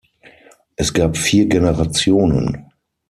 Es 0.77 0.91
gab 0.95 1.15
vier 1.15 1.45
Generationen. 1.45 2.65